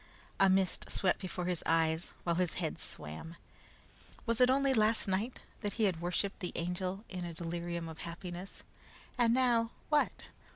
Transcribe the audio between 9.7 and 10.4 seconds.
what?